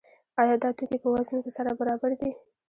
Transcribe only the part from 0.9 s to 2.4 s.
په وزن کې سره برابر دي؟